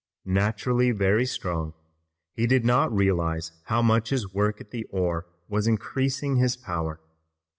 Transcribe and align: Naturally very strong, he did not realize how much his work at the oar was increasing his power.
Naturally 0.25 0.89
very 0.89 1.27
strong, 1.27 1.75
he 2.33 2.47
did 2.47 2.65
not 2.65 2.91
realize 2.91 3.51
how 3.65 3.83
much 3.83 4.09
his 4.09 4.33
work 4.33 4.59
at 4.59 4.71
the 4.71 4.83
oar 4.85 5.27
was 5.47 5.67
increasing 5.67 6.37
his 6.37 6.55
power. 6.57 6.99